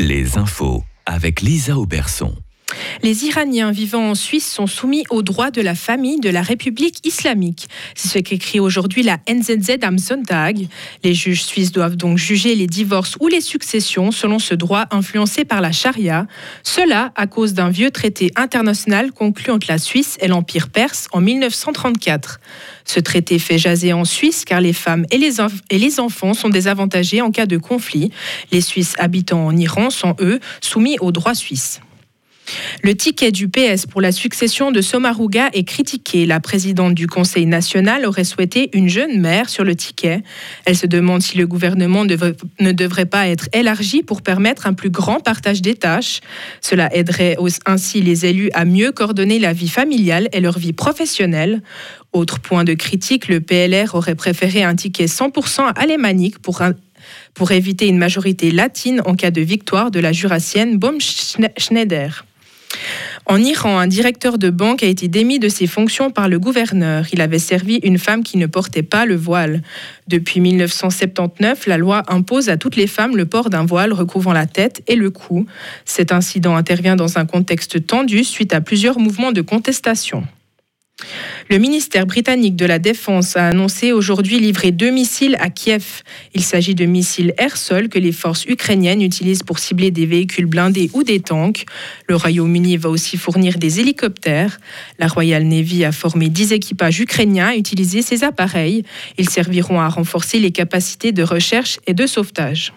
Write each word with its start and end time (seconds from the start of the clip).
Les 0.00 0.38
infos 0.38 0.82
avec 1.04 1.42
Lisa 1.42 1.76
Auberson. 1.76 2.34
Les 3.02 3.24
Iraniens 3.24 3.72
vivant 3.72 4.10
en 4.10 4.14
Suisse 4.14 4.46
sont 4.46 4.66
soumis 4.66 5.04
aux 5.08 5.22
droits 5.22 5.50
de 5.50 5.62
la 5.62 5.74
famille 5.74 6.20
de 6.20 6.28
la 6.28 6.42
République 6.42 7.06
islamique. 7.06 7.66
C'est 7.94 8.08
ce 8.08 8.18
qu'écrit 8.18 8.60
aujourd'hui 8.60 9.02
la 9.02 9.16
NZZ 9.26 9.78
am 9.80 9.96
Sonntag. 9.96 10.68
Les 11.02 11.14
juges 11.14 11.44
suisses 11.44 11.72
doivent 11.72 11.96
donc 11.96 12.18
juger 12.18 12.54
les 12.54 12.66
divorces 12.66 13.16
ou 13.18 13.28
les 13.28 13.40
successions 13.40 14.10
selon 14.10 14.38
ce 14.38 14.54
droit 14.54 14.84
influencé 14.90 15.46
par 15.46 15.62
la 15.62 15.72
charia. 15.72 16.26
Cela 16.62 17.12
à 17.16 17.26
cause 17.26 17.54
d'un 17.54 17.70
vieux 17.70 17.90
traité 17.90 18.32
international 18.36 19.12
conclu 19.12 19.50
entre 19.50 19.68
la 19.70 19.78
Suisse 19.78 20.18
et 20.20 20.28
l'Empire 20.28 20.68
perse 20.68 21.08
en 21.12 21.22
1934. 21.22 22.38
Ce 22.84 23.00
traité 23.00 23.38
fait 23.38 23.56
jaser 23.56 23.94
en 23.94 24.04
Suisse 24.04 24.44
car 24.44 24.60
les 24.60 24.74
femmes 24.74 25.06
et 25.10 25.16
les, 25.16 25.40
et 25.70 25.78
les 25.78 26.00
enfants 26.00 26.34
sont 26.34 26.50
désavantagés 26.50 27.22
en 27.22 27.30
cas 27.30 27.46
de 27.46 27.56
conflit. 27.56 28.10
Les 28.52 28.60
Suisses 28.60 28.92
habitant 28.98 29.46
en 29.46 29.56
Iran 29.56 29.88
sont, 29.88 30.16
eux, 30.20 30.38
soumis 30.60 30.98
aux 31.00 31.12
droits 31.12 31.34
suisses. 31.34 31.80
Le 32.82 32.94
ticket 32.94 33.32
du 33.32 33.48
PS 33.48 33.86
pour 33.86 34.00
la 34.00 34.12
succession 34.12 34.72
de 34.72 34.80
Somaruga 34.80 35.48
est 35.52 35.64
critiqué. 35.64 36.26
La 36.26 36.40
présidente 36.40 36.94
du 36.94 37.06
Conseil 37.06 37.46
national 37.46 38.04
aurait 38.06 38.24
souhaité 38.24 38.70
une 38.72 38.88
jeune 38.88 39.20
mère 39.20 39.48
sur 39.48 39.64
le 39.64 39.74
ticket. 39.74 40.22
Elle 40.64 40.76
se 40.76 40.86
demande 40.86 41.22
si 41.22 41.38
le 41.38 41.46
gouvernement 41.46 42.04
ne 42.04 42.72
devrait 42.72 43.06
pas 43.06 43.28
être 43.28 43.48
élargi 43.52 44.02
pour 44.02 44.22
permettre 44.22 44.66
un 44.66 44.72
plus 44.72 44.90
grand 44.90 45.20
partage 45.20 45.62
des 45.62 45.74
tâches. 45.74 46.20
Cela 46.60 46.94
aiderait 46.94 47.36
ainsi 47.66 48.00
les 48.00 48.26
élus 48.26 48.50
à 48.54 48.64
mieux 48.64 48.92
coordonner 48.92 49.38
la 49.38 49.52
vie 49.52 49.68
familiale 49.68 50.28
et 50.32 50.40
leur 50.40 50.58
vie 50.58 50.72
professionnelle. 50.72 51.62
Autre 52.12 52.40
point 52.40 52.64
de 52.64 52.74
critique, 52.74 53.28
le 53.28 53.40
PLR 53.40 53.94
aurait 53.94 54.16
préféré 54.16 54.64
un 54.64 54.74
ticket 54.74 55.06
100% 55.06 55.72
alémanique 55.76 56.38
pour 56.38 56.60
pour 57.34 57.52
éviter 57.52 57.88
une 57.88 57.98
majorité 57.98 58.50
latine 58.50 59.00
en 59.04 59.14
cas 59.14 59.30
de 59.30 59.40
victoire 59.40 59.90
de 59.90 60.00
la 60.00 60.12
jurassienne 60.12 60.78
Baum-Schneider. 60.78 62.24
En 63.26 63.38
Iran, 63.38 63.78
un 63.78 63.86
directeur 63.86 64.38
de 64.38 64.50
banque 64.50 64.82
a 64.82 64.86
été 64.86 65.08
démis 65.08 65.38
de 65.38 65.48
ses 65.48 65.66
fonctions 65.66 66.10
par 66.10 66.28
le 66.28 66.38
gouverneur. 66.38 67.06
Il 67.12 67.20
avait 67.20 67.38
servi 67.38 67.76
une 67.82 67.98
femme 67.98 68.22
qui 68.22 68.38
ne 68.38 68.46
portait 68.46 68.82
pas 68.82 69.06
le 69.06 69.16
voile. 69.16 69.62
Depuis 70.08 70.40
1979, 70.40 71.66
la 71.66 71.78
loi 71.78 72.02
impose 72.08 72.48
à 72.48 72.56
toutes 72.56 72.76
les 72.76 72.86
femmes 72.86 73.16
le 73.16 73.26
port 73.26 73.50
d'un 73.50 73.64
voile 73.64 73.92
recouvrant 73.92 74.32
la 74.32 74.46
tête 74.46 74.82
et 74.88 74.96
le 74.96 75.10
cou. 75.10 75.46
Cet 75.84 76.12
incident 76.12 76.56
intervient 76.56 76.96
dans 76.96 77.18
un 77.18 77.26
contexte 77.26 77.86
tendu 77.86 78.24
suite 78.24 78.54
à 78.54 78.60
plusieurs 78.60 78.98
mouvements 78.98 79.32
de 79.32 79.42
contestation. 79.42 80.24
Le 81.48 81.58
ministère 81.58 82.06
britannique 82.06 82.56
de 82.56 82.66
la 82.66 82.78
Défense 82.78 83.36
a 83.36 83.48
annoncé 83.48 83.92
aujourd'hui 83.92 84.38
livrer 84.38 84.70
deux 84.70 84.90
missiles 84.90 85.36
à 85.40 85.50
Kiev. 85.50 86.02
Il 86.34 86.42
s'agit 86.42 86.74
de 86.74 86.84
missiles 86.84 87.34
air-sol 87.38 87.88
que 87.88 87.98
les 87.98 88.12
forces 88.12 88.44
ukrainiennes 88.44 89.02
utilisent 89.02 89.42
pour 89.42 89.58
cibler 89.58 89.90
des 89.90 90.06
véhicules 90.06 90.46
blindés 90.46 90.90
ou 90.92 91.02
des 91.02 91.20
tanks. 91.20 91.64
Le 92.08 92.16
Royaume-Uni 92.16 92.76
va 92.76 92.88
aussi 92.88 93.16
fournir 93.16 93.58
des 93.58 93.80
hélicoptères. 93.80 94.60
La 94.98 95.08
Royal 95.08 95.44
Navy 95.44 95.84
a 95.84 95.92
formé 95.92 96.28
dix 96.28 96.52
équipages 96.52 97.00
ukrainiens 97.00 97.48
à 97.48 97.56
utiliser 97.56 98.02
ces 98.02 98.22
appareils. 98.22 98.84
Ils 99.18 99.28
serviront 99.28 99.80
à 99.80 99.88
renforcer 99.88 100.38
les 100.38 100.52
capacités 100.52 101.12
de 101.12 101.22
recherche 101.22 101.80
et 101.86 101.94
de 101.94 102.06
sauvetage. 102.06 102.72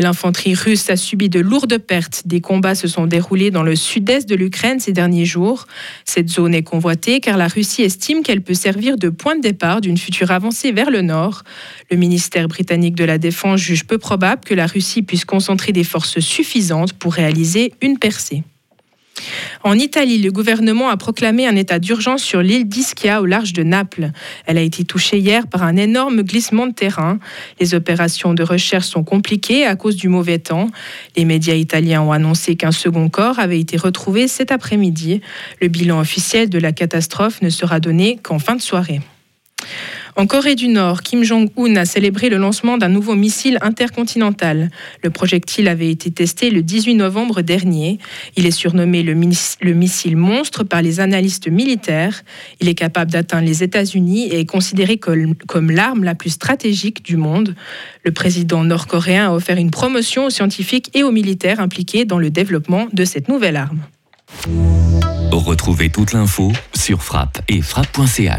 L'infanterie 0.00 0.54
russe 0.54 0.90
a 0.90 0.96
subi 0.96 1.28
de 1.28 1.38
lourdes 1.38 1.78
pertes. 1.78 2.22
Des 2.26 2.40
combats 2.40 2.74
se 2.74 2.88
sont 2.88 3.06
déroulés 3.06 3.50
dans 3.50 3.62
le 3.62 3.76
sud-est 3.76 4.28
de 4.28 4.34
l'Ukraine 4.34 4.80
ces 4.80 4.92
derniers 4.92 5.26
jours. 5.26 5.66
Cette 6.04 6.28
zone 6.28 6.54
est 6.54 6.62
convoitée 6.62 7.20
car 7.20 7.36
la 7.36 7.46
Russie 7.46 7.82
estime 7.82 8.22
qu'elle 8.22 8.40
peut 8.40 8.54
servir 8.54 8.96
de 8.96 9.10
point 9.10 9.36
de 9.36 9.42
départ 9.42 9.80
d'une 9.80 9.98
future 9.98 10.30
avancée 10.30 10.72
vers 10.72 10.90
le 10.90 11.02
nord. 11.02 11.42
Le 11.90 11.96
ministère 11.96 12.48
britannique 12.48 12.94
de 12.94 13.04
la 13.04 13.18
Défense 13.18 13.60
juge 13.60 13.84
peu 13.84 13.98
probable 13.98 14.44
que 14.44 14.54
la 14.54 14.66
Russie 14.66 15.02
puisse 15.02 15.24
concentrer 15.24 15.72
des 15.72 15.84
forces 15.84 16.20
suffisantes 16.20 16.94
pour 16.94 17.12
réaliser 17.12 17.72
une 17.80 17.98
percée. 17.98 18.42
En 19.64 19.78
Italie, 19.78 20.18
le 20.18 20.30
gouvernement 20.30 20.88
a 20.88 20.96
proclamé 20.96 21.46
un 21.46 21.56
état 21.56 21.78
d'urgence 21.78 22.22
sur 22.22 22.42
l'île 22.42 22.68
d'Ischia 22.68 23.20
au 23.20 23.26
large 23.26 23.52
de 23.52 23.62
Naples. 23.62 24.10
Elle 24.46 24.58
a 24.58 24.62
été 24.62 24.84
touchée 24.84 25.18
hier 25.18 25.46
par 25.46 25.62
un 25.62 25.76
énorme 25.76 26.22
glissement 26.22 26.66
de 26.66 26.72
terrain. 26.72 27.18
Les 27.60 27.74
opérations 27.74 28.34
de 28.34 28.42
recherche 28.42 28.86
sont 28.86 29.04
compliquées 29.04 29.66
à 29.66 29.76
cause 29.76 29.96
du 29.96 30.08
mauvais 30.08 30.38
temps. 30.38 30.68
Les 31.16 31.24
médias 31.24 31.54
italiens 31.54 32.02
ont 32.02 32.12
annoncé 32.12 32.56
qu'un 32.56 32.72
second 32.72 33.08
corps 33.08 33.38
avait 33.38 33.60
été 33.60 33.76
retrouvé 33.76 34.28
cet 34.28 34.52
après-midi. 34.52 35.20
Le 35.60 35.68
bilan 35.68 36.00
officiel 36.00 36.50
de 36.50 36.58
la 36.58 36.72
catastrophe 36.72 37.42
ne 37.42 37.50
sera 37.50 37.80
donné 37.80 38.18
qu'en 38.22 38.38
fin 38.38 38.56
de 38.56 38.62
soirée. 38.62 39.00
En 40.14 40.26
Corée 40.26 40.56
du 40.56 40.68
Nord, 40.68 41.02
Kim 41.02 41.24
Jong-un 41.24 41.76
a 41.76 41.86
célébré 41.86 42.28
le 42.28 42.36
lancement 42.36 42.76
d'un 42.76 42.90
nouveau 42.90 43.14
missile 43.14 43.58
intercontinental. 43.62 44.70
Le 45.02 45.08
projectile 45.08 45.68
avait 45.68 45.90
été 45.90 46.10
testé 46.10 46.50
le 46.50 46.62
18 46.62 46.96
novembre 46.96 47.40
dernier. 47.40 47.98
Il 48.36 48.46
est 48.46 48.50
surnommé 48.50 49.02
le, 49.02 49.14
missile 49.14 50.16
monstre 50.16 50.64
par 50.64 50.82
les 50.82 51.00
analystes 51.00 51.48
militaires. 51.48 52.24
Il 52.60 52.68
est 52.68 52.74
capable 52.74 53.10
d'atteindre 53.10 53.46
les 53.46 53.62
États-Unis 53.62 54.28
et 54.28 54.40
est 54.40 54.46
considéré 54.46 54.98
comme, 54.98 55.34
comme 55.46 55.70
l'arme 55.70 56.04
la 56.04 56.14
plus 56.14 56.30
stratégique 56.30 57.02
du 57.02 57.16
monde. 57.16 57.54
Le 58.04 58.12
président 58.12 58.64
nord-coréen 58.64 59.28
a 59.28 59.32
offert 59.32 59.56
une 59.56 59.70
promotion 59.70 60.26
aux 60.26 60.30
scientifiques 60.30 60.90
et 60.94 61.02
aux 61.04 61.12
militaires 61.12 61.60
impliqués 61.60 62.04
dans 62.04 62.18
le 62.18 62.28
développement 62.28 62.86
de 62.92 63.04
cette 63.06 63.28
nouvelle 63.28 63.56
arme. 63.56 63.80
Retrouvez 65.30 65.90
toute 65.90 66.12
l'info 66.12 66.52
sur 66.74 67.02
frappe 67.02 67.40
et 67.48 67.62
frappe.ch. 67.62 68.30